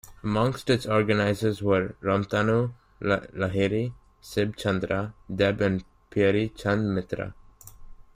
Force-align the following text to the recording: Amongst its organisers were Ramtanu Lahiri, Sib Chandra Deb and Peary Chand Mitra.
Amongst 0.23 0.67
its 0.71 0.87
organisers 0.87 1.61
were 1.61 1.89
Ramtanu 2.01 2.73
Lahiri, 3.03 3.93
Sib 4.19 4.55
Chandra 4.57 5.13
Deb 5.31 5.61
and 5.61 5.85
Peary 6.09 6.49
Chand 6.55 6.95
Mitra. 6.95 7.35